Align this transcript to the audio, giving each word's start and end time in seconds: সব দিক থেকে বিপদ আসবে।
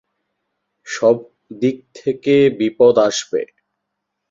সব 0.87 1.15
দিক 1.61 1.77
থেকে 1.95 2.35
বিপদ 2.59 2.95
আসবে। 3.07 3.41